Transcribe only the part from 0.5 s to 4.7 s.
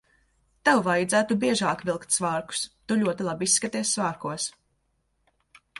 Tev vajadzētu biežāk vilkt svārkus. Tu ļoti labi izskaties svārkos.